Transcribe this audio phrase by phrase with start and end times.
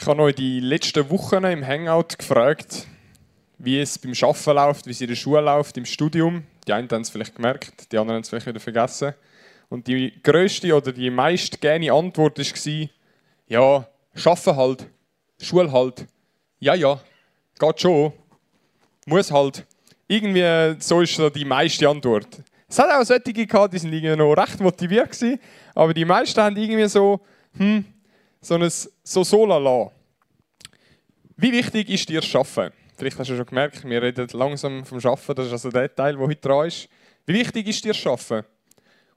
[0.00, 2.86] Ich habe euch die letzten Wochen im Hangout gefragt,
[3.58, 6.44] wie es beim Arbeiten läuft, wie es in der Schule läuft, im Studium.
[6.66, 9.12] Die einen haben es vielleicht gemerkt, die anderen haben es vielleicht wieder vergessen.
[9.68, 12.88] Und die größte oder die meist gerne Antwort war,
[13.46, 14.86] ja, Schaffen halt,
[15.38, 16.06] Schule halt,
[16.60, 16.98] ja, ja,
[17.58, 18.14] geht schon,
[19.04, 19.66] muss halt.
[20.08, 22.42] Irgendwie so ist so die meiste Antwort.
[22.66, 25.14] Es hat auch solche gehabt, die irgendwie noch recht motiviert
[25.74, 27.20] aber die meisten haben irgendwie so,
[27.58, 27.84] hm,
[28.40, 29.90] so ein so Solala.
[31.36, 32.74] Wie wichtig ist dir das Arbeiten?
[32.96, 36.16] Vielleicht hast du schon gemerkt, wir reden langsam vom Arbeiten, das ist also der Teil,
[36.16, 36.88] der heute dran ist.
[37.26, 38.46] Wie wichtig ist dir das Arbeiten?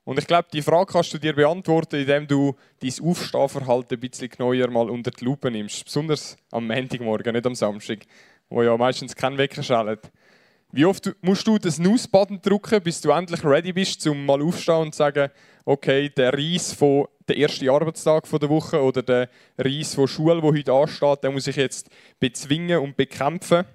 [0.05, 4.29] Und ich glaube, die Frage kannst du dir beantworten, indem du dein Aufstehverhalten ein bisschen
[4.29, 5.85] genauer mal unter die Lupe nimmst.
[5.85, 7.99] Besonders am Montagmorgen, nicht am Samstag,
[8.49, 10.11] wo ja meistens kein Wecker schaltet.
[10.73, 14.81] Wie oft musst du das Snooze-Button drücken, bis du endlich ready bist, um mal aufzustehen
[14.81, 15.29] und zu sagen,
[15.65, 20.51] okay, der Reis von der erste Arbeitstag der Woche oder der Reis von Schule, der
[20.51, 23.65] heute ansteht, den muss ich jetzt bezwingen und bekämpfen.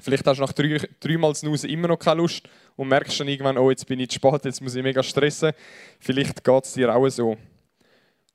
[0.00, 3.58] Vielleicht hast du nach drei, dreimal Snooze immer noch keine Lust und merkst dann irgendwann,
[3.58, 5.52] oh, jetzt bin ich zu spät, jetzt muss ich mega stressen.
[5.98, 7.36] Vielleicht geht es dir auch so.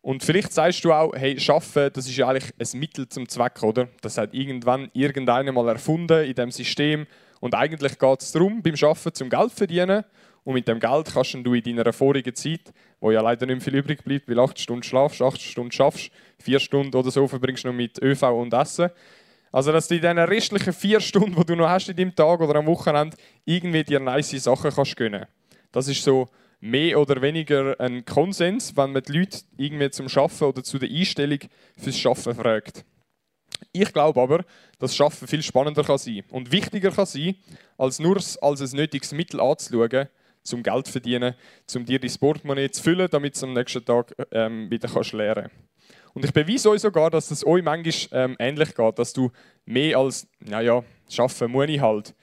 [0.01, 3.63] Und vielleicht sagst du auch, hey, Schaffen, das ist ja eigentlich ein Mittel zum Zweck,
[3.63, 3.87] oder?
[4.01, 7.07] Das hat irgendwann irgendeiner mal erfunden in dem System
[7.39, 10.03] und eigentlich geht es darum, beim Arbeiten zum Geld zu verdienen.
[10.43, 12.71] Und mit dem Geld kannst du in deiner vorigen Zeit,
[13.05, 16.59] wo ja leider nicht viel übrig bleibt, weil 8 Stunden schlafst, 8 Stunden schaffst, 4
[16.59, 18.89] Stunden oder so verbringst du noch mit ÖV und Essen.
[19.51, 22.39] Also, dass du in diesen restlichen 4 Stunden, die du noch hast in deinem Tag
[22.41, 25.27] oder am Wochenende, irgendwie dir nice Sachen kannst gönnen.
[25.71, 30.47] Das ist so mehr oder weniger ein Konsens, wenn man die Leute irgendwie zum Schaffen
[30.47, 31.39] oder zu der Einstellung
[31.77, 32.85] fürs Schaffen fragt.
[33.71, 34.45] Ich glaube aber,
[34.79, 37.35] dass Schaffen viel spannender kann sein und wichtiger kann sein,
[37.77, 40.07] als nur als ein nötiges Mittel anzuschauen,
[40.45, 41.35] zum Geld zu verdienen,
[41.75, 45.49] um dir dein Portemonnaie zu füllen, damit du am nächsten Tag ähm, wieder kannst lernen
[46.13, 49.31] Und ich beweise euch sogar, dass es euch manchmal ähm, ähnlich geht, dass du
[49.65, 52.15] mehr als, naja, schaffen muss ich halt.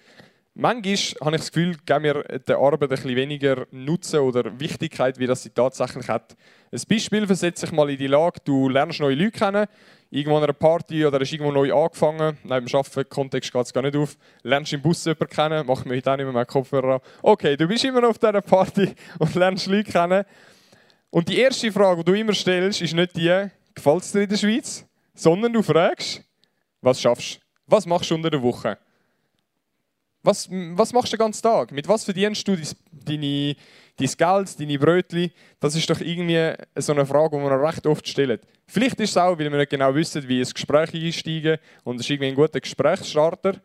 [0.54, 5.26] Manchmal habe ich das Gefühl, geben wir der Arbeit ein weniger Nutzen oder Wichtigkeit, wie
[5.26, 6.36] das sie tatsächlich hat.
[6.70, 9.66] Ein Beispiel versetze ich mal in die Lage, du lernst neue Leute kennen,
[10.10, 13.80] irgendwo an einer Party oder hast irgendwo neu angefangen, nein, im Arbeiten-Kontext geht es gar
[13.80, 16.96] nicht auf, lernst im Bus jemanden kennen, mach mir heute auch nicht mehr meinen Kopfhörer
[16.96, 17.00] an.
[17.22, 20.24] Okay, du bist immer noch auf dieser Party und lernst Leute kennen.
[21.08, 24.28] Und die erste Frage, die du immer stellst, ist nicht die, gefällt es dir in
[24.28, 26.22] der Schweiz, sondern du fragst,
[26.82, 27.40] was schaffst du?
[27.68, 28.76] Was machst du unter der Woche?
[30.22, 31.72] Was, was machst du den ganzen Tag?
[31.72, 33.56] Mit was verdienst du deine,
[33.96, 35.32] dein Geld, deine Brötchen?
[35.58, 38.42] Das ist doch irgendwie so eine Frage, die man recht oft stellt.
[38.66, 42.02] Vielleicht ist es auch, weil wir nicht genau wissen, wie ein Gespräch einsteigen und es
[42.02, 43.60] ist irgendwie ein guter Gesprächsstarter.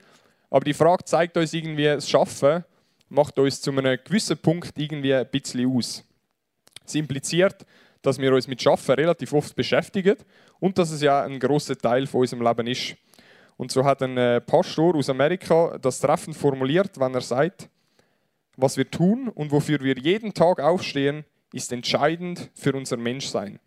[0.50, 2.64] Aber die Frage zeigt uns irgendwie, das Schaffen
[3.10, 6.04] macht uns zu einem gewissen Punkt irgendwie ein bisschen aus.
[6.86, 7.66] Es impliziert,
[8.02, 10.16] dass wir uns mit Schaffen relativ oft beschäftigen
[10.60, 12.96] und dass es ja ein großer Teil von unserem Leben ist.
[13.58, 17.70] Und so hat ein äh, Pastor aus Amerika das treffend formuliert, wenn er sagt,
[18.56, 23.60] was wir tun und wofür wir jeden Tag aufstehen, ist entscheidend für unser Menschsein.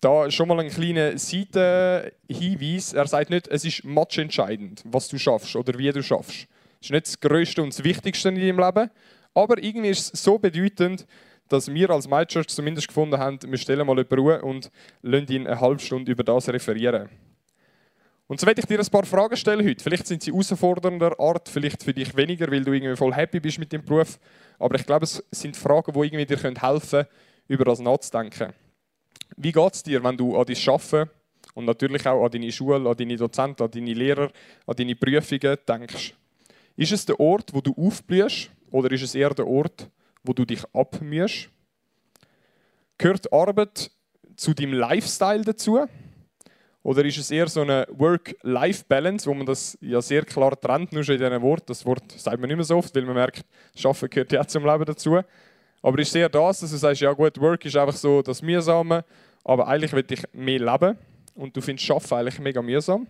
[0.00, 2.92] Da schon mal ein kleiner Seitenhinweis.
[2.92, 3.84] Er sagt nicht, es ist
[4.18, 6.46] entscheidend, was du schaffst oder wie du schaffst.
[6.80, 8.90] Das ist nicht das Größte und das Wichtigste in deinem Leben,
[9.34, 11.06] aber irgendwie ist es so bedeutend,
[11.48, 14.70] dass wir als MyChurch zumindest gefunden haben, wir stellen mal jemanden Ruhe und
[15.02, 17.08] lassen ihn eine halbe Stunde über das referieren.
[18.26, 19.82] Und so werde ich dir ein paar Fragen stellen heute.
[19.82, 23.58] Vielleicht sind sie herausfordernder Art, vielleicht für dich weniger, weil du irgendwie voll happy bist
[23.58, 24.18] mit dem Beruf.
[24.58, 27.06] Aber ich glaube, es sind Fragen, die irgendwie dir helfen können,
[27.48, 28.54] über das nachzudenken.
[29.36, 31.10] Wie geht es dir, wenn du an dein Arbeiten
[31.54, 34.30] und natürlich auch an deine Schule, an deine Dozenten, an deine Lehrer,
[34.66, 36.14] an deine Prüfungen denkst?
[36.76, 39.88] Ist es der Ort, wo du aufblühst oder ist es eher der Ort,
[40.22, 41.50] wo du dich abmühst?
[42.96, 43.90] Gehört Arbeit
[44.36, 45.86] zu deinem Lifestyle dazu?
[46.84, 51.02] Oder ist es eher so eine Work-Life-Balance, wo man das ja sehr klar trennt, nur
[51.02, 51.68] schon in diesem Wort.
[51.70, 53.42] Das Wort sagt man nicht mehr so oft, weil man merkt,
[53.82, 55.18] Arbeiten gehört ja zum Leben dazu.
[55.80, 58.42] Aber ist es eher das, dass du sagst, ja gut, Work ist einfach so das
[58.42, 59.02] Mühsame,
[59.44, 60.98] aber eigentlich will ich mehr leben
[61.34, 63.06] und du findest Arbeiten eigentlich mega mühsam.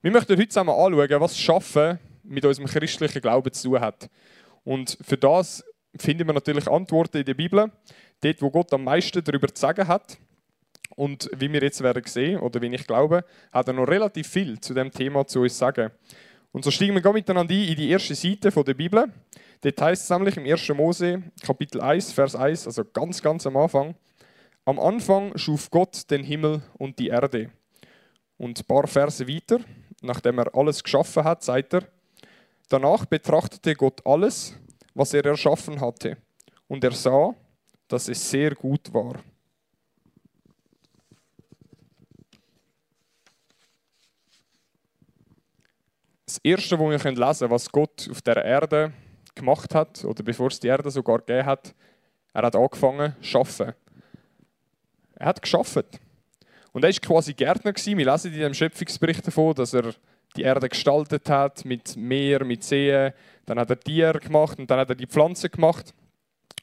[0.00, 4.08] Wir möchten heute zusammen anschauen, was Arbeiten mit unserem christlichen Glauben zu tun hat.
[4.64, 5.62] Und für das
[5.98, 7.70] finden wir natürlich Antworten in der Bibel,
[8.22, 10.16] dort, wo Gott am meisten darüber zu sagen hat.
[10.96, 14.58] Und wie wir jetzt werden sehen, oder wie ich glaube, hat er noch relativ viel
[14.60, 15.92] zu dem Thema zu uns sagen.
[16.52, 19.12] Und so steigen wir miteinander ein in die erste Seite der Bibel.
[19.60, 20.68] Dort heißt es nämlich im 1.
[20.70, 23.94] Mose, Kapitel 1, Vers 1, also ganz, ganz am Anfang.
[24.64, 27.50] Am Anfang schuf Gott den Himmel und die Erde.
[28.38, 29.60] Und ein paar Verse weiter,
[30.00, 31.82] nachdem er alles geschaffen hat, sagt er,
[32.68, 34.54] danach betrachtete Gott alles,
[34.94, 36.16] was er erschaffen hatte.
[36.68, 37.34] Und er sah,
[37.86, 39.22] dass es sehr gut war.
[46.42, 48.92] Erste, was wir lesen können, was Gott auf der Erde
[49.34, 51.74] gemacht hat, oder bevor es die Erde sogar gegeben hat,
[52.32, 53.74] er hat angefangen zu arbeiten.
[55.14, 55.86] Er hat geschafft.
[56.72, 57.72] Und er war quasi Gärtner.
[57.74, 59.94] Wir lesen in dem Schöpfungsbericht davon, dass er
[60.36, 63.12] die Erde gestaltet hat mit Meer, mit Seen.
[63.46, 65.94] Dann hat er Tiere gemacht und dann hat er die Pflanzen gemacht.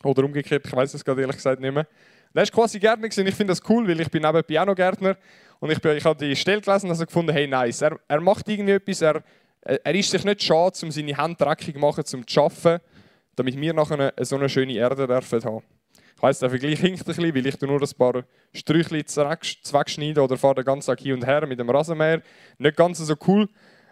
[0.04, 1.88] Oder umgekehrt, ich weiß es gerade ehrlich gesagt nicht mehr.
[2.34, 4.66] Und er war quasi Gärtner und ich finde das cool, weil ich bin nebenbei auch
[4.66, 5.18] noch Gärtner.
[5.60, 7.82] Und ich, bin, ich habe die Stelle gelesen und habe gefunden, hey, nice.
[7.82, 9.24] Er, er macht irgendwie etwas, er,
[9.66, 12.84] er ist sich nicht schade, um seine Hände dreckig zu machen, um zu arbeiten,
[13.36, 15.64] damit wir nachher eine, so eine schöne Erde dürfen haben.
[16.16, 18.24] Ich weiss, der Vergleich hinkt ein bisschen, weil ich nur ein paar
[18.54, 22.22] Sträuchchen zweckschneide oder fahre den ganzen Tag hin und her mit dem Rasenmäher.
[22.58, 23.48] Nicht ganz so cool.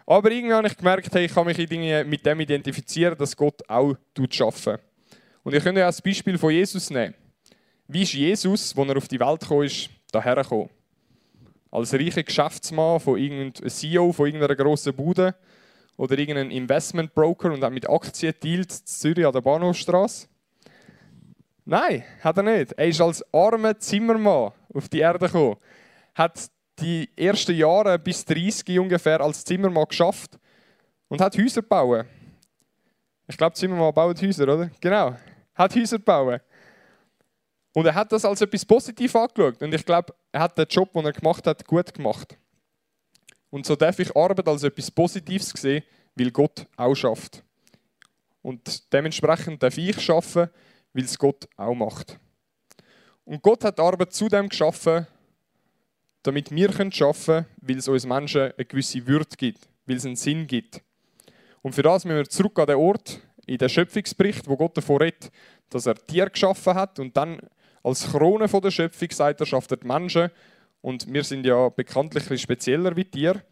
[0.06, 3.96] Aber irgendwie habe ich gemerkt, hey, ich kann mich mit dem identifizieren, dass Gott auch
[4.18, 4.78] arbeiten
[5.44, 7.14] Und ich könnte ja das Beispiel von Jesus nehmen.
[7.88, 10.70] Wie ist Jesus, als er auf die Welt kam, ist, daher gekommen?
[11.70, 15.36] Als reicher Geschäftsmann von irgendeinem CEO von irgendeiner grossen Bude
[16.01, 20.27] oder irgendeinem Investmentbroker und hat mit Aktien dealt in Zürich an der Bahnhofstrasse?
[21.63, 22.71] Nein, hat er nicht.
[22.71, 25.57] Er ist als armer Zimmermann auf die Erde gekommen,
[26.15, 26.50] hat
[26.80, 30.39] die ersten Jahre bis 30 ungefähr als Zimmermann geschafft
[31.07, 32.07] und hat Häuser gebaut.
[33.27, 34.71] Ich glaube, Zimmermann baut Häuser, oder?
[34.81, 35.15] Genau.
[35.53, 36.42] Hat Häuser gebaut.
[37.74, 39.62] Und er hat das als etwas Positives angeschaut.
[39.62, 42.39] Und ich glaube, er hat den Job, den er gemacht hat, gut gemacht.
[43.51, 45.83] Und so darf ich Arbeit als etwas Positives sehen,
[46.15, 47.44] weil Gott auch schafft.
[48.42, 50.50] Und dementsprechend darf ich schaffen,
[50.94, 52.18] weil es Gott auch macht.
[53.25, 55.06] Und Gott hat Arbeit zudem geschaffen,
[56.24, 60.15] damit wir arbeiten können, weil es uns Menschen eine gewisse Würde gibt, weil es einen
[60.15, 60.81] Sinn gibt.
[61.62, 64.98] Und für das müssen wir zurück an den Ort, in den Schöpfungsbericht, wo Gott davon
[64.98, 65.31] redet,
[65.69, 67.39] dass er Tiere geschaffen hat und dann
[67.83, 70.30] als Krone der Schöpfung sagt er, schafft er die Menschen.
[70.81, 73.44] Und wir sind ja bekanntlich ein spezieller wie Tiere.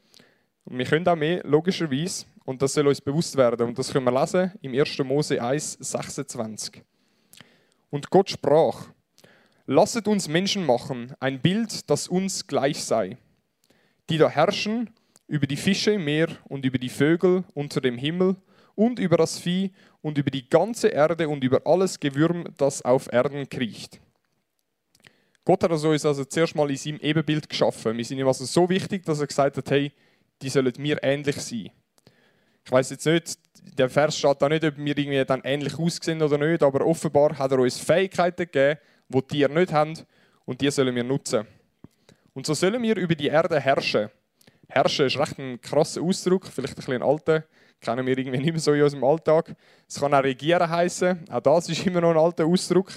[0.66, 2.26] Und wir können auch mehr, logischerweise.
[2.46, 3.68] Und das soll uns bewusst werden.
[3.68, 4.98] Und das können wir lesen im 1.
[5.00, 6.84] Mose 1, 26.
[7.90, 8.88] Und Gott sprach,
[9.72, 13.18] Lasset uns Menschen machen, ein Bild, das uns gleich sei,
[14.10, 14.90] die da herrschen
[15.28, 18.36] über die Fische im Meer und über die Vögel unter dem Himmel
[18.74, 19.72] und über das Vieh
[20.02, 24.00] und über die ganze Erde und über alles Gewürm, das auf Erden kriecht.
[25.50, 27.98] Gott hat uns also zuerst mal in seinem Ebenbild geschaffen.
[27.98, 29.92] Wir sind ihm also so wichtig, dass er gesagt hat, hey,
[30.44, 31.72] die sollen mir ähnlich sein.
[32.64, 33.40] Ich weiß jetzt nicht,
[33.76, 37.36] der Vers steht da nicht, ob wir irgendwie dann ähnlich aussehen oder nicht, aber offenbar
[37.36, 39.98] hat er uns Fähigkeiten gegeben, die Tiere nicht haben
[40.46, 41.48] und die sollen wir nutzen.
[42.36, 44.12] Und so sollen wir über die Erde herrschen.
[44.68, 47.44] Herrschen ist recht ein krasser Ausdruck, vielleicht ein bisschen alter,
[47.82, 49.56] kennen wir irgendwie nicht mehr so in unserem Alltag.
[49.88, 52.92] Es kann auch regieren heißen, auch das ist immer noch ein alter Ausdruck.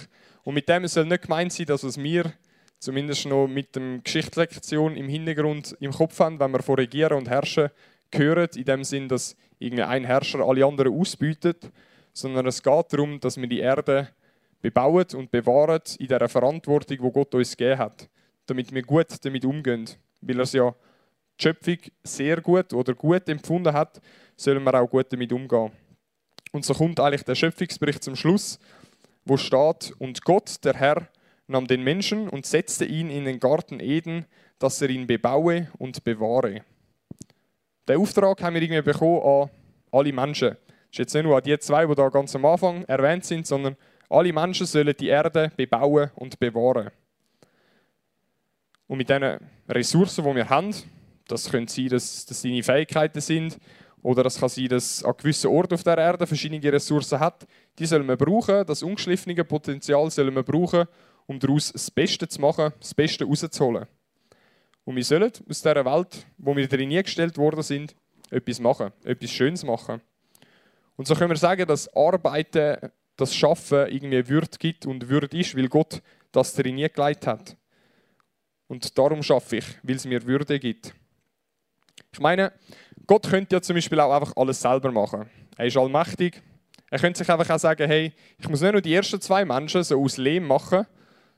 [0.45, 2.33] Und mit dem soll nicht gemeint sein, dass es wir
[2.79, 7.29] zumindest noch mit der Geschichtslektion im Hintergrund im Kopf haben, wenn wir von Regieren und
[7.29, 7.71] Herrschen
[8.13, 11.71] hören, in dem Sinn, dass irgendwie ein Herrscher alle anderen ausbeutet,
[12.13, 14.09] sondern es geht darum, dass wir die Erde
[14.61, 18.09] bebauen und bewahren in der Verantwortung, die Gott uns gegeben hat,
[18.47, 19.89] damit wir gut damit umgehen.
[20.21, 20.75] Weil er es ja
[21.39, 24.01] die Schöpfung sehr gut oder gut empfunden hat,
[24.37, 25.71] sollen wir auch gut damit umgehen.
[26.53, 28.59] Und so kommt eigentlich der Schöpfungsbericht zum Schluss,
[29.25, 31.09] wo steht, und Gott, der Herr,
[31.47, 34.27] nahm den Menschen und setzte ihn in den Garten Eden,
[34.59, 36.63] dass er ihn bebaue und bewahre.
[37.89, 39.51] Den Auftrag haben wir irgendwie bekommen an
[39.91, 40.51] alle Menschen.
[40.51, 43.47] Das ist jetzt nicht nur an die zwei, die da ganz am Anfang erwähnt sind,
[43.47, 43.77] sondern
[44.09, 46.91] alle Menschen sollen die Erde bebauen und bewahren.
[48.87, 49.39] Und mit diesen
[49.69, 50.75] Ressourcen, die wir haben,
[51.27, 53.59] das können sein, dass das seine Fähigkeiten sind,
[54.03, 57.47] oder das kann sein, dass an gewissen Orten auf der Erde verschiedene Ressourcen hat.
[57.79, 60.87] Die sollen wir brauchen, das ungeschliffene Potenzial sollen wir brauchen,
[61.27, 63.87] um daraus das Beste zu machen, das Beste rauszuholen.
[64.85, 67.95] Und wir sollen aus dieser Welt, wo wir drin gestellt worden sind,
[68.31, 70.01] etwas machen, etwas Schönes machen.
[70.97, 75.57] Und so können wir sagen, dass Arbeiten das Schaffen irgendwie Würde gibt und Würde ist,
[75.57, 77.57] weil Gott das darin nie geleitet hat.
[78.67, 80.93] Und darum schaffe ich, weil es mir Würde gibt.
[82.13, 82.53] Ich meine,
[83.13, 85.29] Gott könnte ja zum Beispiel auch einfach alles selber machen.
[85.59, 86.41] Er ist allmächtig.
[86.91, 89.85] Er könnte sich einfach auch sagen, hey, ich muss nicht nur die ersten zwei Menschen
[89.85, 90.87] so aus Lehm machen,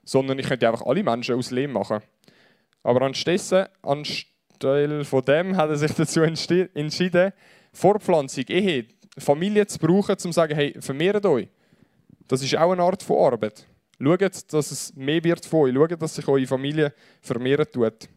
[0.04, 1.98] sondern ich könnte einfach alle Menschen aus Lehm machen.
[2.84, 7.32] Aber anstattdessen, anstelle von dem, hat er sich dazu entschieden,
[7.72, 8.86] Vorpflanzung, Ehe,
[9.18, 11.48] Familie zu brauchen, um zu sagen, hey, vermehrt euch.
[12.28, 13.66] Das ist auch eine Art von Arbeit.
[14.00, 15.74] Schaut, dass es mehr wird von euch.
[15.74, 18.08] Schaut, dass sich eure Familie vermehren tut.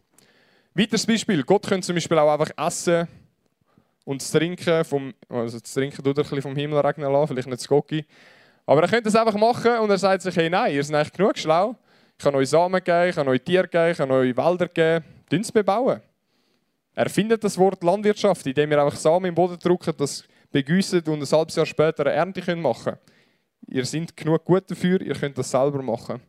[0.74, 1.42] Weiteres Beispiel.
[1.42, 3.08] Gott könnte zum Beispiel auch einfach essen
[4.08, 7.28] und das Trinken vom, also das Trinken tut er ein bisschen vom Himmel regnen lassen,
[7.28, 8.06] vielleicht nicht das Gocki.
[8.64, 11.12] Aber er könnte es einfach machen und er sagt sich, hey, nein, ihr seid eigentlich
[11.12, 11.76] genug schlau.
[12.16, 15.04] Ich kann euch Samen geben, ich kann euch Tiere geben, ich kann euch Wälder geben.
[15.30, 16.00] Es bebauen.
[16.94, 21.30] erfindet das Wort Landwirtschaft, indem wir einfach Samen im Boden drücken, das begüssen und ein
[21.30, 22.98] halbes Jahr später eine Ernte machen können.
[23.66, 26.22] Ihr seid genug gut dafür, ihr könnt das selber machen.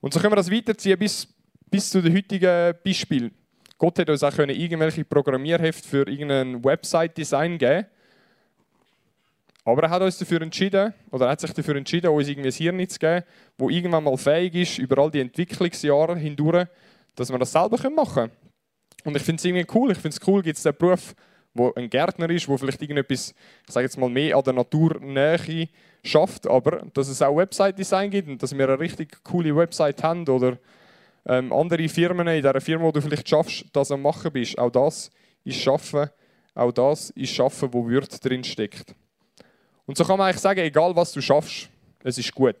[0.00, 1.26] Und so können wir das weiterziehen bis,
[1.68, 3.32] bis zu den heutigen Beispiel.
[3.82, 7.86] Gott hat uns auch können irgendwelche Programmierhefte für irgendein Website-Design geben
[9.64, 12.88] aber er hat uns dafür entschieden, oder hat sich dafür entschieden, uns irgendwie ein Hirn
[12.88, 13.24] zu geben,
[13.58, 16.68] wo irgendwann mal fähig ist, über all die Entwicklungsjahre hindurch,
[17.16, 18.32] dass wir das selber machen können.
[19.02, 19.90] Und ich finde es irgendwie cool.
[19.90, 21.16] Ich finde es cool, gibt es einen Beruf,
[21.52, 23.34] wo ein Gärtner ist, wo vielleicht irgendetwas,
[23.66, 25.68] ich sage jetzt mal, mehr an der Naturnähe
[26.04, 30.28] schafft, aber dass es auch Website-Design gibt und dass wir eine richtig coole Website haben
[30.28, 30.56] oder
[31.26, 34.58] ähm, andere Firmen in dieser Firma, wo du vielleicht schaffst, das am machen bist.
[34.58, 35.10] Auch das
[35.44, 36.08] ist Schaffen,
[36.54, 38.94] auch das ist Schaffen, wo Würde drin steckt.
[39.86, 41.68] Und so kann man eigentlich sagen, egal was du schaffst,
[42.02, 42.56] es ist gut.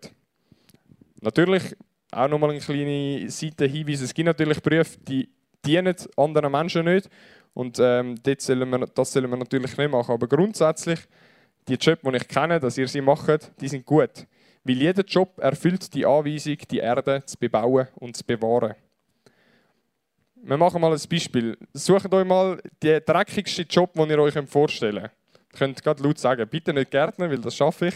[1.20, 1.76] Natürlich
[2.10, 4.04] auch nochmal eine kleine Seite hinweisen.
[4.04, 5.28] Es gibt natürlich Berufe, die
[5.64, 7.08] dienen anderen Menschen nicht.
[7.54, 10.12] Und ähm, sollen wir, das sollen wir natürlich nicht machen.
[10.12, 11.00] Aber grundsätzlich,
[11.68, 14.26] die Jobs, die ich kenne, dass ihr sie macht, die sind gut.
[14.64, 18.74] Weil jeder Job erfüllt die Anweisung, die Erde zu bebauen und zu bewahren.
[20.44, 21.56] Wir machen mal ein Beispiel.
[21.72, 25.12] Sucht euch mal den dreckigsten Job, den ihr euch vorstellen könnt.
[25.52, 27.94] Ihr könnt gerade laut sagen, bitte nicht Gärtner, weil das schaffe ich.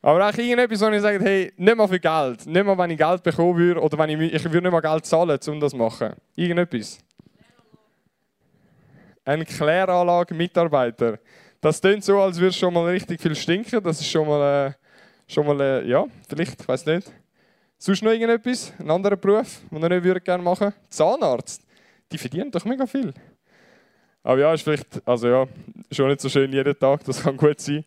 [0.00, 2.98] Aber auch irgendetwas, wo ich sage, hey, nicht mal für Geld, nicht mal, wenn ich
[2.98, 5.76] Geld bekommen würde oder wenn ich, ich würde nicht mal Geld zahlen, um das zu
[5.76, 6.14] machen.
[6.36, 6.98] Irgendetwas.
[9.24, 11.18] Ein Kläranlage-Mitarbeiter.
[11.60, 13.82] Das klingt so, als würde schon mal richtig viel stinken.
[13.82, 14.72] Das ist schon mal, äh,
[15.28, 17.12] schon mal äh, ja, vielleicht, ich weiß nicht.
[17.78, 18.72] Sonst noch irgendetwas?
[18.80, 20.76] Ein anderer Beruf, den ihr nicht gerne machen würde?
[20.88, 21.62] Zahnarzt.
[22.10, 23.12] Die verdienen doch mega viel.
[24.24, 25.46] Aber ja, ist vielleicht, also ja,
[25.92, 27.84] schon nicht so schön jeden Tag, das kann gut sein.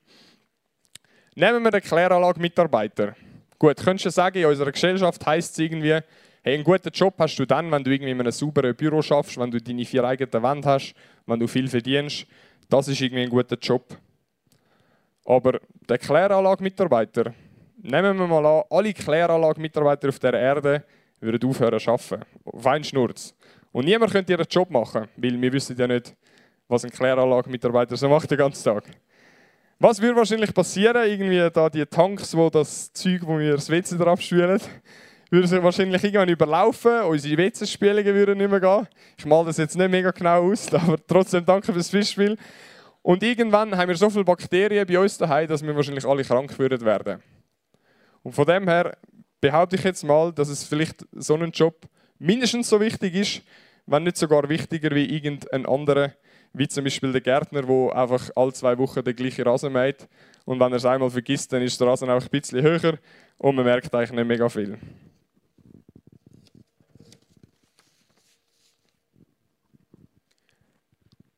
[1.36, 3.15] Nehmen wir den Kläranlage-Mitarbeiter.
[3.60, 6.00] Gut, könntest du sagen, in unserer Gesellschaft heisst es irgendwie,
[6.43, 9.38] hey, einen guten Job hast du dann, wenn du irgendwie in einem sauberen Büro schaffst,
[9.38, 10.93] wenn du deine vier eigenen Wände hast,
[11.25, 12.25] wenn du viel verdienst.
[12.69, 13.98] Das ist irgendwie ein guter Job.
[15.25, 17.33] Aber der Kläranlage-Mitarbeiter,
[17.81, 20.83] nehmen wir mal an, alle Kläranlage-Mitarbeiter auf der Erde
[21.19, 22.25] würden aufhören zu arbeiten.
[22.63, 23.35] Einen Schnurz.
[23.71, 26.15] Und niemand könnte ihren Job machen, weil wir wissen ja nicht,
[26.67, 28.83] was ein Kläranlage-Mitarbeiter so macht den ganzen Tag.
[29.79, 31.09] Was würde wahrscheinlich passieren?
[31.09, 34.59] Irgendwie da die Tanks, wo das Zeug, wo wir das WC drauf spülen,
[35.31, 37.01] würden sich wahrscheinlich irgendwann überlaufen.
[37.01, 38.87] Unsere WC-Spielungen würden nicht mehr gehen.
[39.17, 42.37] Ich male das jetzt nicht mega genau aus, aber trotzdem danke fürs Fischspiel.
[43.01, 46.58] Und irgendwann haben wir so viele Bakterien bei uns daheim, dass wir wahrscheinlich alle krank
[46.60, 47.22] würden werden.
[48.24, 48.98] Und von dem her
[49.39, 51.88] behaupte ich jetzt mal, dass es vielleicht so ein Job
[52.20, 53.41] mindestens so wichtig ist,
[53.88, 56.13] wenn nicht sogar wichtiger wie irgendein anderer
[56.53, 60.08] wie zum Beispiel der Gärtner, der einfach alle zwei Wochen den gleichen Rasen mäht.
[60.46, 62.98] Und wenn er es einmal vergisst, dann ist der Rasen auch ein bisschen höher
[63.38, 64.77] und man merkt eigentlich nicht mega viel.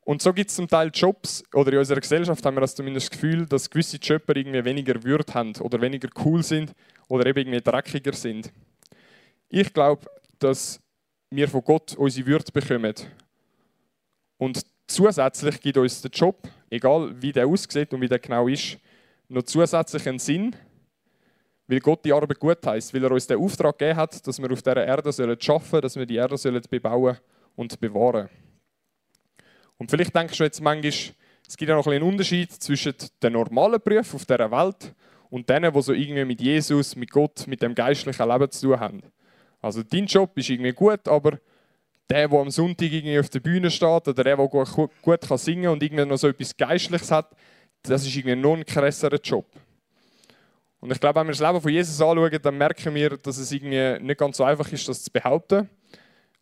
[0.04, 3.06] Und so gibt es zum Teil Jobs, oder in unserer Gesellschaft haben wir das zumindest
[3.06, 6.74] das Gefühl, dass gewisse Jobber irgendwie weniger Würde haben oder weniger cool sind
[7.08, 8.52] oder eben irgendwie dreckiger sind.
[9.48, 10.06] Ich glaube,
[10.38, 10.80] dass
[11.30, 12.94] wir von Gott unsere Würde bekommen.
[14.36, 18.78] Und Zusätzlich gibt uns der Job, egal wie der aussieht und wie der genau ist,
[19.28, 20.54] noch zusätzlich einen Sinn,
[21.66, 24.52] weil Gott die Arbeit gut heißt, weil er uns den Auftrag gegeben hat, dass wir
[24.52, 27.16] auf dieser Erde arbeiten sollen, dass wir die Erde sollen bebauen
[27.56, 28.28] und bewahren.
[29.84, 30.92] Und vielleicht denkst du jetzt manchmal,
[31.46, 34.94] es gibt ja noch einen Unterschied zwischen den normalen Berufen auf dieser Welt
[35.28, 38.80] und denen, die so irgendwie mit Jesus, mit Gott, mit dem geistlichen Leben zu tun
[38.80, 39.02] haben.
[39.60, 41.32] Also dein Job ist irgendwie gut, aber
[42.08, 44.68] der, der am Sonntag irgendwie auf der Bühne steht oder der, der gut,
[45.02, 47.36] gut kann singen und irgendwie noch so etwas Geistliches hat,
[47.82, 49.44] das ist irgendwie noch ein krasserer Job.
[50.80, 53.52] Und ich glaube, wenn wir das Leben von Jesus anschauen, dann merken wir, dass es
[53.52, 55.68] irgendwie nicht ganz so einfach ist, das zu behaupten.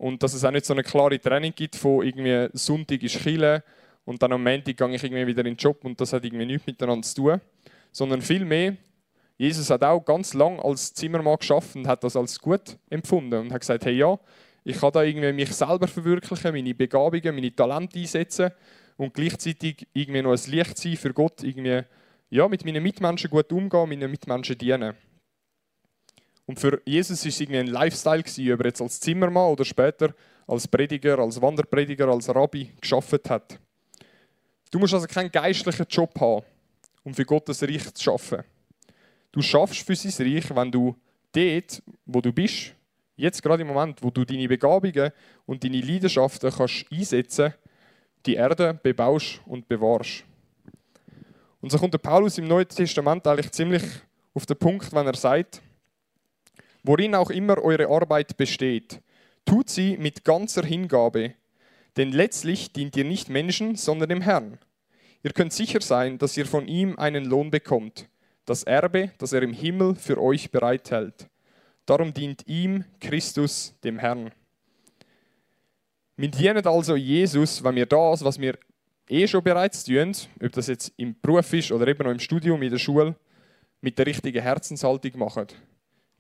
[0.02, 3.62] Und dass es auch nicht so eine klare Trennung gibt von irgendwie Sonntag ist Chile
[4.04, 6.44] und dann am Montag gehe ich irgendwie wieder in den Job und das hat irgendwie
[6.44, 7.40] nichts miteinander zu tun.
[7.92, 8.76] Sondern vielmehr,
[9.38, 13.52] Jesus hat auch ganz lang als Zimmermann geschafft und hat das als gut empfunden und
[13.52, 14.18] hat gesagt, hey ja,
[14.64, 18.50] ich kann da irgendwie mich selber verwirklichen, meine Begabungen, meine Talente einsetzen
[18.97, 21.82] und gleichzeitig irgendwie noch ein Licht sein für Gott, irgendwie
[22.28, 24.97] ja, mit meinen Mitmenschen gut umgehen, meinen Mitmenschen dienen.
[26.46, 29.64] Und für Jesus war es irgendwie ein Lifestyle, gewesen, ob er jetzt als Zimmermann oder
[29.64, 30.14] später
[30.46, 33.58] als Prediger, als Wanderprediger, als Rabbi geschafft hat.
[34.70, 36.44] Du musst also keinen geistlichen Job haben,
[37.04, 38.42] um für Gottes Reich zu schaffen.
[39.30, 40.96] Du schaffst für sein Reich, wenn du
[41.32, 42.75] dort, wo du bist,
[43.16, 45.12] jetzt gerade im Moment, wo du deine Begabungen
[45.46, 47.54] und deine Leidenschaften kannst einsetzen
[48.26, 50.25] die Erde bebaust und bewahrst.
[51.61, 53.82] Und so kommt der Paulus im Neuen Testament eigentlich ziemlich
[54.34, 55.61] auf den Punkt, wenn er sagt,
[56.83, 59.01] worin auch immer eure Arbeit besteht,
[59.45, 61.35] tut sie mit ganzer Hingabe,
[61.97, 64.59] Denn letztlich dient ihr nicht Menschen, sondern dem Herrn.
[65.23, 68.09] Ihr könnt sicher sein, dass ihr von ihm einen Lohn bekommt,
[68.47, 71.29] das Erbe, das er im Himmel für euch bereithält.
[71.87, 74.33] Darum dient ihm Christus, dem Herrn.
[76.17, 78.59] Wir dienen also Jesus, wenn wir das, was wir
[79.09, 80.12] eh schon bereits tun,
[80.43, 83.15] ob das jetzt im Beruf ist oder eben noch im Studium, in der Schule,
[83.81, 85.49] mit der richtigen Herzenshaltung machen.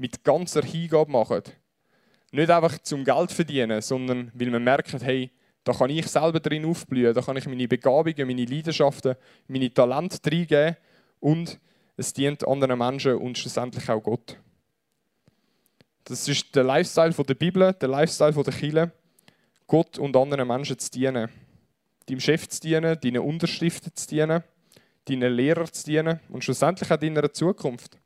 [0.02, 1.42] Mit ganzer Hingabe machen.
[2.32, 5.30] Nicht einfach zum Geld verdienen, sondern weil wir merken, hey,
[5.62, 9.14] da kann ich selber drin aufblühen, da kann ich meine Begabungen, meine Leidenschaften,
[9.46, 10.76] meine Talente reingeben
[11.20, 11.60] und
[11.96, 14.36] es dient anderen Menschen und schlussendlich auch Gott.
[16.02, 18.90] Das ist der Lifestyle der Bibel, der Lifestyle der Kirche,
[19.68, 21.28] Gott und anderen Menschen zu dienen.
[22.06, 24.42] Deinem Chef zu dienen, deinen Unterschriften zu dienen,
[25.04, 28.01] deinen Lehrern zu dienen und schlussendlich auch deiner Zukunft.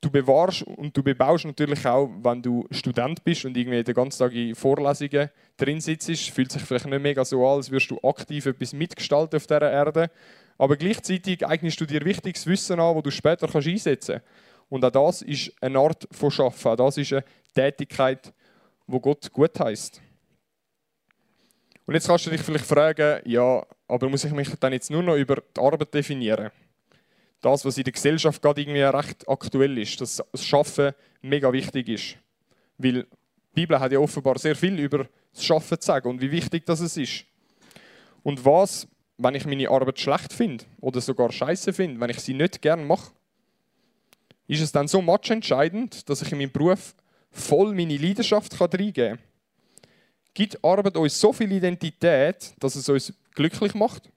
[0.00, 4.20] Du bewahrst und du bebaust natürlich auch, wenn du Student bist und irgendwie den ganzen
[4.20, 7.98] Tag in Vorlesungen drin sitzt, fühlt sich vielleicht nicht mega so an, als würdest du
[8.02, 10.10] aktiv etwas mitgestalten auf dieser Erde.
[10.56, 14.68] Aber gleichzeitig eignest du dir wichtiges Wissen an, das du später kannst einsetzen kannst.
[14.68, 16.68] Und auch das ist eine Art von Schaffen.
[16.72, 17.24] Auch das ist eine
[17.54, 18.32] Tätigkeit,
[18.86, 20.00] wo Gott gut heißt.
[21.86, 25.02] Und jetzt kannst du dich vielleicht fragen, ja, aber muss ich mich dann jetzt nur
[25.02, 26.50] noch über die Arbeit definieren?
[27.40, 30.92] Das, was in der Gesellschaft gerade irgendwie recht aktuell ist, dass das Schaffen
[31.22, 32.16] mega wichtig ist.
[32.78, 33.06] Weil die
[33.54, 36.80] Bibel hat ja offenbar sehr viel über das Schaffen zu sagen und wie wichtig das
[36.80, 37.24] ist.
[38.22, 42.34] Und was, wenn ich meine Arbeit schlecht finde oder sogar scheiße finde, wenn ich sie
[42.34, 43.12] nicht gern mache?
[44.46, 46.94] Ist es dann so matchentscheidend, dass ich in meinem Beruf
[47.30, 49.18] voll meine Leidenschaft reingeben kann?
[50.34, 54.08] Gibt Arbeit uns so viel Identität, dass es uns glücklich macht?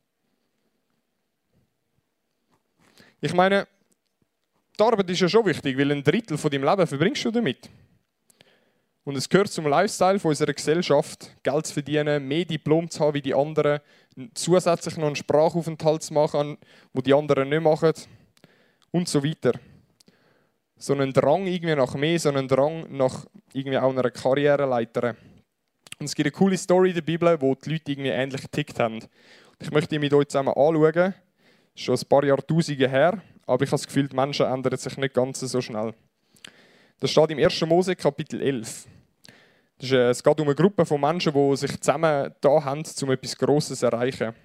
[3.23, 3.67] Ich meine,
[4.79, 7.69] die Arbeit ist ja schon wichtig, weil ein Drittel von deinem Leben verbringst du damit.
[9.03, 13.13] Und es gehört zum Lifestyle von unserer Gesellschaft, Geld zu verdienen, mehr Diplom zu haben
[13.13, 13.79] wie die anderen,
[14.33, 16.57] zusätzlich noch einen Sprachaufenthalt zu machen,
[16.93, 17.93] wo die anderen nicht machen
[18.89, 19.53] und so weiter.
[20.77, 25.15] So einen Drang irgendwie nach mehr, so einen Drang nach irgendwie auch einer Karriereleiter.
[25.99, 28.79] Und es gibt eine coole Story in der Bibel, wo die Leute irgendwie ähnlich getickt
[28.79, 28.99] haben.
[29.59, 31.13] Ich möchte die mit euch zusammen anschauen.
[31.75, 35.13] Schon ein paar Jahrtausende her, aber ich habe das Gefühl, die Menschen ändern sich nicht
[35.13, 35.93] ganz so schnell.
[36.99, 37.61] Das steht im 1.
[37.61, 38.87] Mose Kapitel 11.
[39.77, 42.83] Das ist, äh, es geht um eine Gruppe von Menschen, die sich zusammen da haben,
[43.01, 44.35] um etwas Grosses zu erreichen.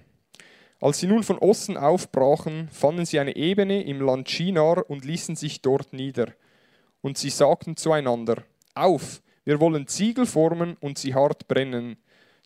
[0.79, 5.35] Als sie nun von Osten aufbrachen, fanden sie eine Ebene im Land Shinar und ließen
[5.35, 6.33] sich dort nieder.
[7.01, 11.97] Und sie sagten zueinander: Auf, wir wollen Ziegel formen und sie hart brennen.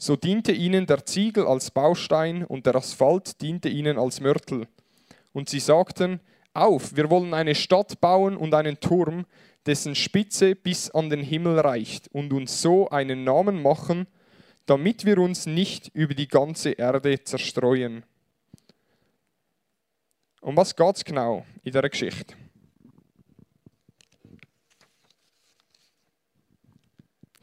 [0.04, 4.68] So diente ihnen der Ziegel als Baustein und der Asphalt diente ihnen als Mörtel.
[5.32, 6.22] Und sie sagten,
[6.56, 9.28] auf, wir wollen eine Stadt bauen und einen Turm,
[9.68, 14.08] dessen Spitze bis an den Himmel reicht, und uns so einen Namen machen,
[14.66, 18.04] damit wir uns nicht über die ganze Erde zerstreuen.
[20.42, 22.41] Um was geht es genau in dieser Geschichte?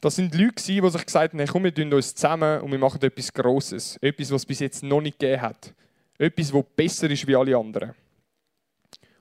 [0.01, 3.03] Das sind Leute, die sich gesagt haben, komm, wir tun uns zusammen und wir machen
[3.03, 3.97] etwas Grosses.
[4.01, 5.75] Etwas, was es bis jetzt noch nicht gegeben hat.
[6.19, 7.95] Etwas, das besser ist wie alle anderen.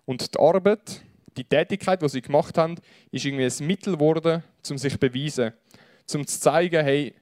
[0.05, 1.01] Und die Arbeit,
[1.35, 2.75] die Tätigkeit, die sie gemacht haben,
[3.11, 5.53] ist irgendwie ein Mittel geworden, um sich zu beweisen.
[6.13, 7.13] Um zu zeigen, hey,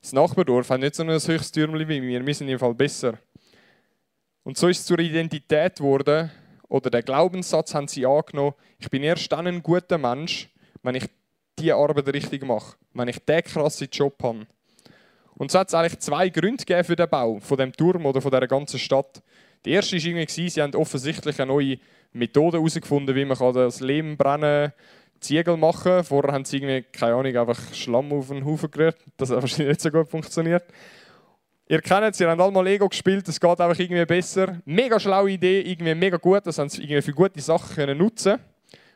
[0.00, 3.18] das Nachbardorf hat nicht so ein höchstes Türmchen wie wir, wir sind im Fall besser.
[4.44, 6.30] Und so ist es zur Identität geworden,
[6.68, 10.48] oder der Glaubenssatz haben sie angenommen, ich bin erst dann ein guter Mensch,
[10.82, 11.04] wenn ich
[11.62, 14.46] die Arbeit richtig mache, wenn ich den krassen Job habe.
[15.34, 18.30] Und so hat es eigentlich zwei Gründe für den Bau von dem Turm oder von
[18.30, 19.22] der ganzen Stadt.
[19.64, 21.78] Die erste war irgendwie, sie haben offensichtlich eine neue
[22.12, 24.72] Methode herausgefunden, wie man das Lehm brennen
[25.20, 28.98] Ziegel machen Vorher haben sie irgendwie, keine Ahnung, einfach Schlamm auf den Haufen gerührt.
[29.16, 30.64] Das hat wahrscheinlich nicht so gut funktioniert.
[31.68, 34.60] Ihr kennt es, ihr habt alle mal Lego gespielt, es geht einfach irgendwie besser.
[34.64, 38.38] Mega schlaue Idee, irgendwie mega gut, das haben sie irgendwie für gute Sachen können nutzen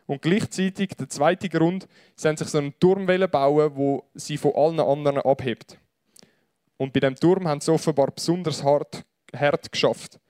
[0.07, 4.55] und gleichzeitig der zweite Grund, sie haben sich so einen Turm bauen, wo sie von
[4.55, 5.79] allen anderen abhebt.
[6.77, 10.21] Und bei dem Turm haben sie offenbar besonders hart, hart geschafft.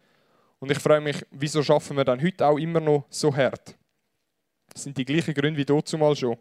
[0.59, 3.77] Und ich frage mich, wieso schaffen wir dann heute auch immer noch so hart?
[4.73, 6.37] Das sind die gleichen Gründe wie dort zumal schon.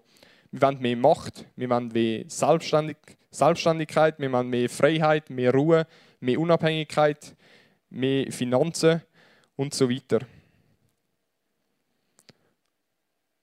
[0.52, 2.98] Wir wollen mehr Macht, wir wollen mehr Selbstständig
[3.32, 5.86] Selbstständigkeit, wir wollen mehr Freiheit, mehr Ruhe,
[6.22, 7.36] mehr Unabhängigkeit,
[7.90, 9.02] mehr Finanzen
[9.58, 10.20] und so weiter.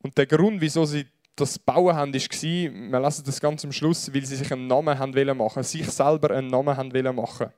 [0.03, 4.13] Und der Grund, wieso sie das bauen haben, war, wir lassen das ganz am Schluss,
[4.13, 7.51] weil sie sich einen Namen haben wollen machen, sich selber einen Namen haben wollen machen.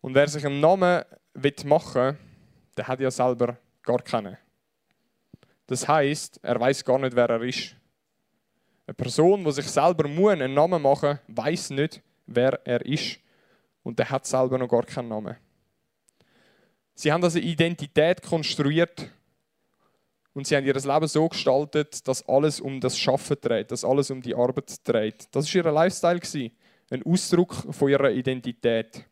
[0.00, 1.02] Und wer sich einen Namen
[1.64, 2.18] machen will,
[2.76, 4.36] der hat ja selber gar keinen.
[5.66, 7.76] Das heißt, er weiß gar nicht, wer er ist.
[8.86, 13.18] Eine Person, die sich selber einen Namen machen muss, weiß nicht, wer er ist.
[13.82, 15.36] Und er hat selber noch gar keinen Namen.
[16.94, 19.10] Sie haben also Identität konstruiert
[20.32, 24.10] und sie haben ihr Leben so gestaltet, dass alles um das Schaffen dreht, dass alles
[24.10, 25.28] um die Arbeit dreht.
[25.32, 26.20] Das war ihr Lifestyle,
[26.90, 29.04] ein Ausdruck von ihrer Identität.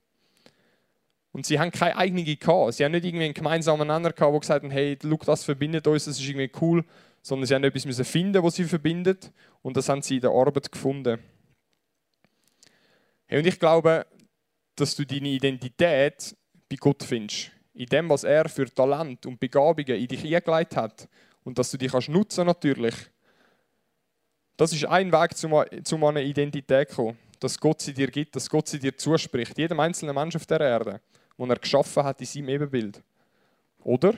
[1.33, 2.75] Und sie haben keine eigene gehabt.
[2.75, 5.87] Sie haben nicht irgendwie einen gemeinsamen Nenner gehabt, wo gesagt haben, hey, look, das verbindet
[5.87, 6.85] uns, das ist irgendwie cool,
[7.23, 10.31] sondern sie haben etwas müssen finden, was sie verbindet, und das haben sie in der
[10.31, 11.19] Arbeit gefunden.
[13.27, 14.07] Hey, und ich glaube,
[14.77, 16.37] dass du deine Identität
[16.69, 21.09] bei Gott findest in dem, was er für Talent und Begabungen in dich eingelegt hat
[21.45, 22.95] und dass du die kannst nutzen natürlich.
[24.57, 28.51] Das ist ein Weg, zu einer Identität zu kommen, dass Gott sie dir gibt, dass
[28.51, 29.57] Gott sie dir zuspricht.
[29.57, 31.01] Jedem einzelnen Mensch auf der Erde,
[31.39, 33.01] den er geschaffen hat in seinem Ebenbild.
[33.85, 34.15] Oder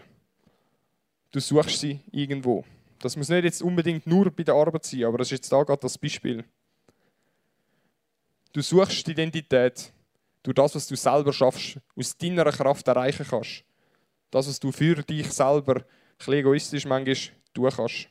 [1.31, 2.65] du suchst sie irgendwo.
[2.99, 5.63] Das muss nicht jetzt unbedingt nur bei der Arbeit sein, aber das ist jetzt da
[5.63, 6.45] gerade das Beispiel.
[8.55, 9.93] Du suchst die Identität
[10.43, 13.65] durch das, was du selber schaffst, aus deiner Kraft erreichen kannst.
[14.31, 15.85] Das, was du für dich selber,
[16.27, 17.17] ein egoistisch manchmal,
[17.55, 18.09] tun kannst.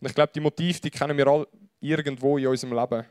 [0.00, 1.48] Und ich glaube, die Motive, die kennen wir alle
[1.80, 3.04] irgendwo in unserem Leben.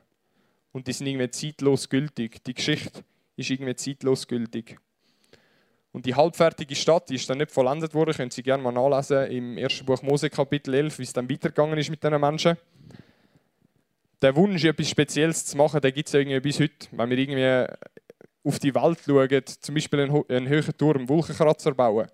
[0.71, 2.43] Und die sind irgendwie zeitlos gültig.
[2.43, 3.03] Die Geschichte
[3.35, 4.77] ist irgendwie zeitlos gültig.
[5.91, 8.13] Und die halbfertige Stadt die ist dann nicht vollendet worden.
[8.13, 11.77] Können Sie gerne mal nachlesen im ersten Buch Mose Kapitel 11, wie es dann weitergegangen
[11.77, 12.57] ist mit diesen Menschen.
[14.21, 16.87] Der Wunsch, etwas Spezielles zu machen, der gibt es ja irgendwie bis heute.
[16.91, 17.73] Wenn wir irgendwie
[18.45, 22.07] auf die Welt schauen, zum Beispiel einen, einen höheren Turm, Wolkenkratzer bauen.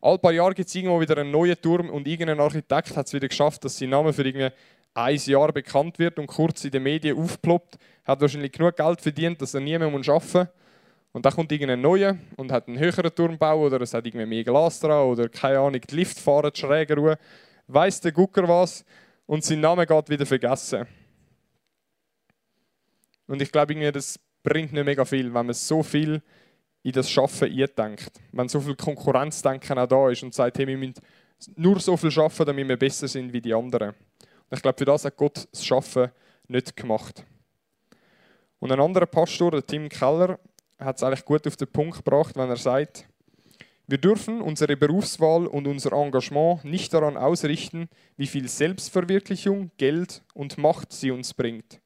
[0.00, 3.12] Alle paar Jahre gibt es irgendwo wieder einen neuen Turm und irgendein Architekt hat es
[3.12, 4.50] wieder geschafft, dass sein Name für irgendwie
[4.94, 7.78] ein Jahr bekannt wird und kurz in den Medien aufploppt.
[8.04, 10.46] Hat wahrscheinlich genug Geld verdient, dass er nie mehr arbeiten muss.
[11.12, 14.26] Und dann kommt irgendein neuer und hat einen höheren Turm bauen oder es hat irgendwie
[14.26, 17.18] mehr Glas dran oder keine Ahnung, die Lift fahren schräger ruhe.
[17.66, 18.84] Weiss der Gucker was
[19.26, 20.86] und sein Name geht wieder vergessen.
[23.26, 26.22] Und ich glaube, das bringt nicht mega viel, wenn man so viel
[26.84, 28.20] in das Schaffen eindenkt.
[28.30, 31.02] Wenn so viel Konkurrenzdenken auch da ist und sagt, hey, wir müssen
[31.56, 33.88] nur so viel schaffen, damit wir besser sind wie die anderen.
[33.88, 36.10] Und ich glaube, für das hat Gott das Schaffen
[36.46, 37.24] nicht gemacht.
[38.60, 40.38] Und ein anderer Pastor, der Tim Keller,
[40.78, 43.08] hat es eigentlich gut auf den Punkt gebracht, wenn er sagt,
[43.86, 50.56] wir dürfen unsere Berufswahl und unser Engagement nicht daran ausrichten, wie viel Selbstverwirklichung, Geld und
[50.56, 51.80] Macht sie uns bringt.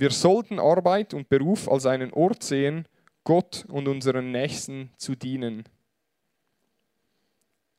[0.00, 2.86] Wir sollten Arbeit und Beruf als einen Ort sehen,
[3.24, 5.64] Gott und unseren Nächsten zu dienen.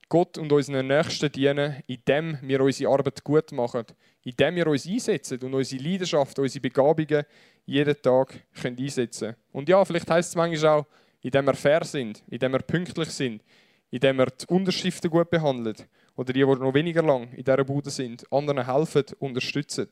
[0.10, 3.86] Gott und unseren Nächsten dienen, indem wir unsere Arbeit gut machen,
[4.26, 7.24] indem wir uns einsetzen und unsere Leidenschaft, unsere Begabungen
[7.66, 9.38] jeden Tag können einsetzen können.
[9.54, 10.86] Und ja, vielleicht heißt es manchmal auch,
[11.22, 13.46] indem wir fair sind, indem wir pünktlich sind,
[13.92, 15.78] indem wir die Unterschriften gut behandeln
[16.18, 19.88] oder die, die noch weniger lang in dieser Bude sind, anderen helfen, unterstützen.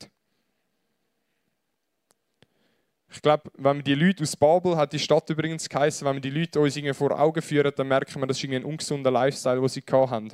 [3.10, 6.22] Ich glaube, wenn man die Leute aus Babel, hat die Stadt übrigens geheißen, wenn man
[6.22, 9.68] die Leute uns vor Augen führt, dann merken wir, das ist ein ungesunder Lifestyle, den
[9.68, 10.28] sie haben.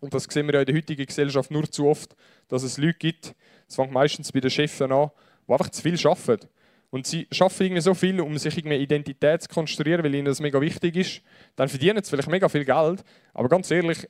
[0.00, 2.16] Und das sehen wir ja in der heutigen Gesellschaft nur zu oft,
[2.48, 3.34] dass es Leute gibt,
[3.66, 6.48] das fängt meistens bei den Chefs an, die einfach zu viel arbeiten.
[6.90, 10.40] Und sie arbeiten irgendwie so viel, um sich eine Identität zu konstruieren, weil ihnen das
[10.40, 11.22] mega wichtig ist.
[11.56, 14.08] Dann verdienen sie vielleicht mega viel Geld, aber ganz ehrlich,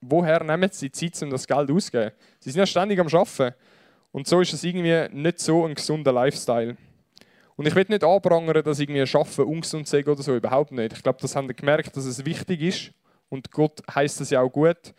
[0.00, 2.12] woher nehmen sie Zeit, um das Geld auszugeben?
[2.40, 3.54] Sie sind ja ständig am Arbeiten.
[4.12, 6.76] Und so ist es irgendwie nicht so ein gesunder Lifestyle.
[7.56, 10.92] Und ich will nicht anprangern, dass irgendwie Arbeiten ungesund sei oder so, überhaupt nicht.
[10.92, 12.92] Ich glaube, das haben wir gemerkt, dass es wichtig ist.
[13.28, 14.94] Und Gott heißt es ja auch gut.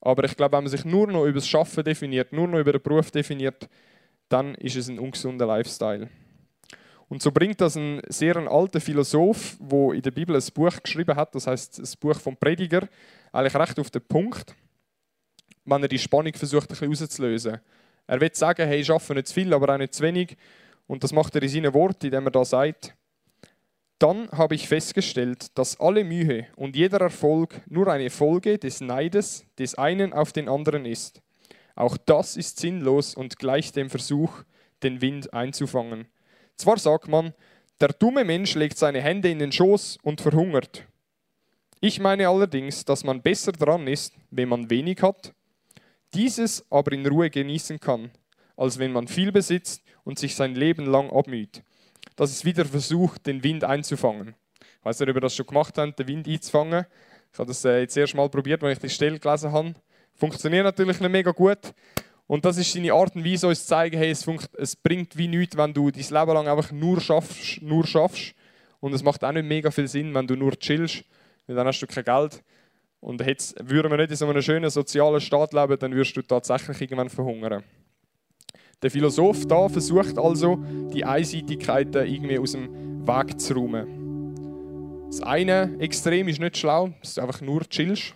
[0.00, 2.72] Aber ich glaube, wenn man sich nur noch über das Schaffen definiert, nur noch über
[2.72, 3.68] den Beruf definiert,
[4.28, 6.08] dann ist es ein ungesunder Lifestyle.
[7.08, 11.16] Und so bringt das ein sehr alter Philosoph, der in der Bibel ein Buch geschrieben
[11.16, 12.88] hat, das heißt das Buch vom Prediger,
[13.32, 14.54] eigentlich recht auf den Punkt,
[15.64, 17.60] wenn er die Spannung versucht, ein bisschen rauszulösen.
[18.06, 20.36] Er will sagen, hey, ich arbeite nicht zu viel, aber auch nicht zu wenig.
[20.86, 22.94] Und das macht er in seinen Worten, indem er da sagt,
[23.98, 29.46] dann habe ich festgestellt, dass alle Mühe und jeder Erfolg nur eine Folge des Neides
[29.58, 31.22] des einen auf den anderen ist.
[31.74, 34.42] Auch das ist sinnlos und gleicht dem Versuch,
[34.82, 36.06] den Wind einzufangen.
[36.56, 37.32] Zwar sagt man,
[37.80, 40.86] der dumme Mensch legt seine Hände in den Schoß und verhungert.
[41.80, 45.32] Ich meine allerdings, dass man besser dran ist, wenn man wenig hat
[46.14, 48.10] dieses aber in Ruhe genießen kann,
[48.56, 51.62] als wenn man viel besitzt und sich sein Leben lang abmüht.
[52.16, 54.34] Das ist wieder der Versuch, den Wind einzufangen.
[54.60, 56.86] Ich weiß nicht, ob ihr das schon gemacht habt, den Wind einzufangen.
[57.32, 59.74] Ich habe das äh, jetzt erst mal probiert, als ich die Stelle gelesen habe.
[60.14, 61.58] Funktioniert natürlich nicht mega gut.
[62.26, 65.28] Und das ist seine Art und Weise, uns zu zeigen, hey, es, es bringt wie
[65.28, 68.34] nichts, wenn du dein Leben lang einfach nur schaffst, nur schaffst.
[68.80, 71.04] Und es macht auch nicht mega viel Sinn, wenn du nur chillst,
[71.46, 72.42] weil dann hast du kein Geld.
[73.04, 76.22] Und jetzt würden wir nicht in so einem schönen sozialen Staat leben, dann würdest du
[76.22, 77.62] tatsächlich irgendwann verhungern.
[78.82, 80.58] Der Philosoph da versucht also,
[80.90, 85.04] die Einseitigkeiten irgendwie aus dem Weg zu räumen.
[85.08, 88.14] Das eine Extrem ist nicht schlau, dass du einfach nur chillst.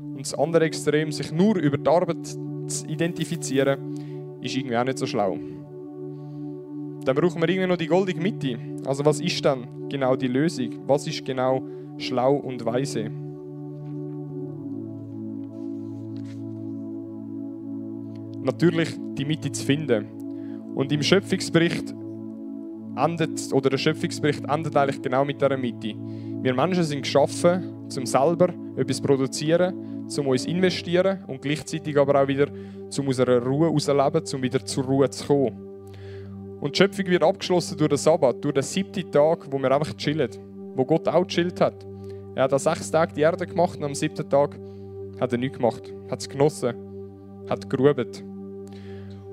[0.00, 4.98] Und das andere Extrem, sich nur über die Arbeit zu identifizieren, ist irgendwie auch nicht
[4.98, 5.38] so schlau.
[7.04, 8.58] Dann brauchen wir irgendwie noch die goldige Mitte.
[8.84, 10.88] Also was ist dann genau die Lösung?
[10.88, 11.62] Was ist genau
[11.98, 13.12] schlau und weise?
[18.44, 20.06] Natürlich die Mitte zu finden.
[20.74, 21.94] Und im Schöpfungsbericht
[22.96, 25.94] endet, oder der Schöpfungsbericht endet eigentlich genau mit dieser Mitte.
[26.42, 32.28] Wir Menschen sind geschaffen, zum selber etwas produzieren, zum uns investieren und gleichzeitig aber auch
[32.28, 32.48] wieder
[32.90, 35.74] zum aus einer Ruhe herausleben, um wieder zur Ruhe zu kommen.
[36.60, 39.94] Und die Schöpfung wird abgeschlossen durch den Sabbat, durch den siebten Tag, wo wir einfach
[39.94, 40.30] chillen,
[40.74, 41.86] wo Gott auch chillt hat.
[42.34, 44.58] Er hat an sechs Tagen die Erde gemacht und am siebten Tag
[45.20, 46.74] hat er nichts gemacht, hat es genossen,
[47.48, 48.22] hat geruht.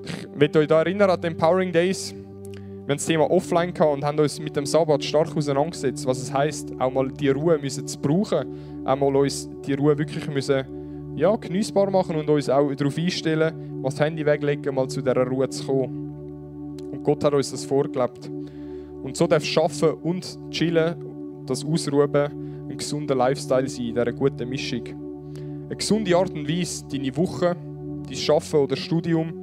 [0.32, 3.92] Ich möchte euch da erinnern an die Empowering Days, wir haben das Thema Offline gehabt
[3.92, 7.56] und haben uns mit dem Sabbat stark auseinandergesetzt, was es heißt, auch mal die Ruhe
[7.56, 10.64] müssen zu brauchen, auch mal uns die Ruhe wirklich müssen,
[11.14, 15.24] ja, genießbar machen und uns auch darauf einstellen, was das Handy weglegen, mal zu dieser
[15.24, 16.78] Ruhe zu kommen.
[16.90, 18.28] Und Gott hat uns das vorgelebt.
[19.02, 20.96] Und so darf Schaffen und Chillen,
[21.46, 22.14] das Ausruhen,
[22.68, 24.82] ein gesunder Lifestyle sein, in dieser guten Mischung.
[25.66, 27.56] Eine gesunde Art und Weise, deine Woche,
[28.08, 29.41] dein Schaffen oder Studium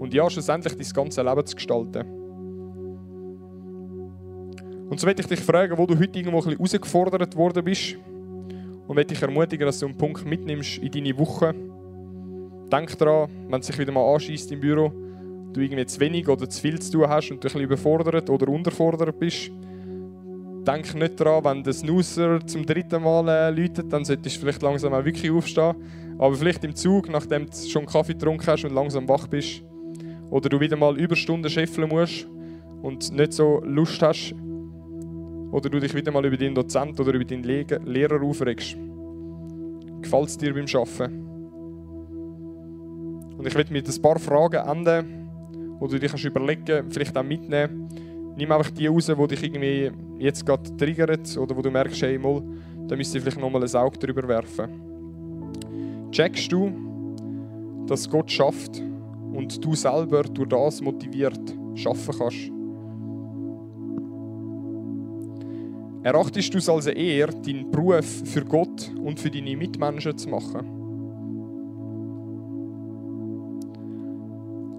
[0.00, 2.04] und ja, schlussendlich dein ganze Leben zu gestalten.
[4.88, 7.96] Und so möchte ich dich fragen, wo du heute irgendwo ein bisschen herausgefordert worden bist.
[8.88, 11.54] Und möchte dich ermutigen, dass du einen Punkt mitnimmst in deine Woche.
[12.72, 14.90] Denk daran, wenn es sich wieder mal anschießt im Büro,
[15.52, 18.28] du irgendwie zu wenig oder zu viel zu tun hast und du ein bisschen überfordert
[18.30, 19.50] oder unterfordert bist.
[20.66, 24.62] Denk nicht daran, wenn der Snoozer zum dritten Mal äh, läutet, dann solltest du vielleicht
[24.62, 25.74] langsam auch wirklich aufstehen.
[26.18, 29.62] Aber vielleicht im Zug, nachdem du schon Kaffee getrunken hast und langsam wach bist.
[30.30, 32.28] Oder du wieder mal Überstunden scheffeln musst
[32.82, 34.34] und nicht so Lust hast,
[35.50, 38.76] oder du dich wieder mal über deinen Dozent oder über deinen Lehrer aufregst.
[40.00, 41.26] Gefällt es dir beim Arbeiten?
[43.36, 45.28] Und ich werde mit ein paar Fragen enden,
[45.78, 46.24] wo du dich kannst
[46.90, 47.88] vielleicht auch mitnehmen.
[48.36, 52.18] Nimm einfach die raus, die dich irgendwie jetzt gerade triggern oder wo du merkst, hey,
[52.18, 52.42] mal,
[52.86, 56.08] da müsst ihr vielleicht nochmal ein Auge drüber werfen.
[56.12, 56.70] Checkst du,
[57.86, 58.82] dass Gott schafft
[59.32, 61.40] und du selber durch das motiviert
[61.74, 62.50] schaffen kannst?
[66.02, 70.80] Erachtest du es als eher, deinen Beruf für Gott und für deine Mitmenschen zu machen?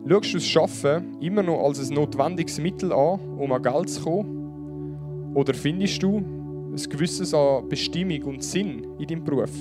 [0.07, 4.01] Schaust du das Schaffen immer noch als ein notwendiges Mittel an, um an Geld zu
[4.01, 5.33] kommen?
[5.35, 9.51] Oder findest du ein gewisses an Bestimmung und Sinn in deinem Beruf?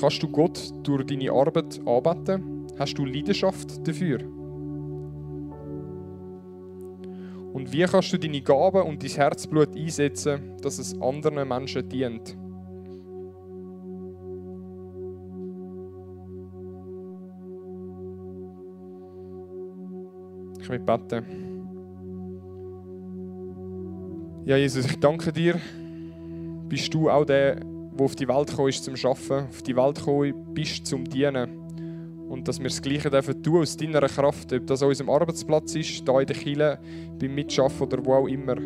[0.00, 2.66] Kannst du Gott durch deine Arbeit arbeiten?
[2.78, 4.20] Hast du Leidenschaft dafür?
[7.52, 12.34] Und wie kannst du deine Gaben und dein Herzblut einsetzen, dass es anderen Menschen dient?
[20.62, 21.24] Ich will beten.
[24.46, 25.60] Ja, Jesus, ich danke dir.
[26.70, 27.60] Bist du auch der,
[28.00, 31.60] der auf die Welt gekommen ist zum Arbeiten, auf die Welt gekommen bist zum Dienen
[32.30, 35.74] und dass wir das Gleiche dürfen tun aus deiner Kraft, ob das an unserem Arbeitsplatz
[35.74, 36.78] ist, da in der Kirche,
[37.18, 38.56] beim Mitschaffen oder wo auch immer,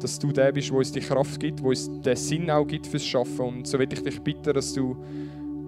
[0.00, 2.86] dass du der bist, der uns die Kraft gibt, der uns den Sinn auch gibt
[2.86, 3.40] fürs Schaffen.
[3.40, 4.96] Und so will ich dich bitten, dass du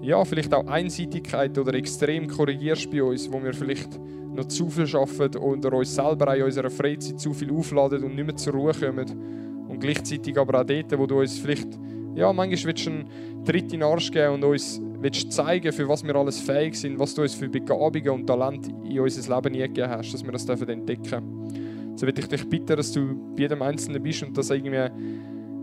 [0.01, 4.01] ja, vielleicht auch Einseitigkeit oder extrem korrigierst bei uns, wo wir vielleicht
[4.35, 8.27] noch zu viel schaffen oder uns selber in unserer Freizeit zu viel aufladen und nicht
[8.27, 9.67] mehr zur Ruhe kommen.
[9.69, 11.79] Und gleichzeitig aber auch dort, wo du uns vielleicht,
[12.15, 14.81] ja, manchmal willst du einen Tritt in den Arsch geben und uns
[15.29, 19.01] zeigen, für was wir alles fähig sind, was du uns für Begabungen und Talente in
[19.01, 21.97] unser Leben gegeben hast, dass wir das entdecken dürfen.
[21.97, 24.89] So würde ich dich bitten, dass du bei jedem Einzelnen bist und das irgendwie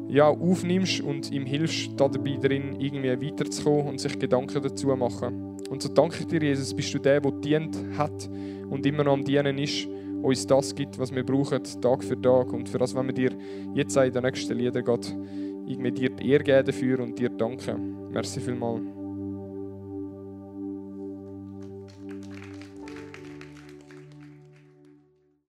[0.10, 5.58] ja, aufnimmst und ihm hilfst, da dabei drin irgendwie weiterzukommen und sich Gedanken dazu machen.
[5.70, 8.30] Und so danke ich dir, Jesus, bist du der, der dient hat
[8.70, 9.88] und immer noch am Dienen ist,
[10.22, 12.54] uns das gibt, was wir brauchen, Tag für Tag.
[12.54, 13.32] Und für das, wenn wir dir
[13.74, 15.16] jetzt in den nächsten Liedern Gott
[15.72, 18.12] irgendwie dir die Ehre geben dafür und dir danken.
[18.12, 19.01] Merci vielmals.